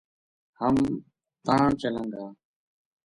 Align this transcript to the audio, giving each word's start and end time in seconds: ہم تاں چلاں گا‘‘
ہم 0.59 0.75
تاں 1.45 1.67
چلاں 1.81 2.07
گا‘‘ 2.13 2.25